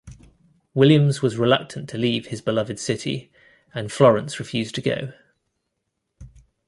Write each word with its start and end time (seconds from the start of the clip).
Williams 0.73 1.21
was 1.21 1.37
reluctant 1.37 1.87
to 1.89 1.97
leave 1.99 2.25
his 2.25 2.41
beloved 2.41 2.79
city, 2.79 3.31
and 3.71 3.91
Florence 3.91 4.39
refused 4.39 4.73
to 4.73 4.81
go. 4.81 5.13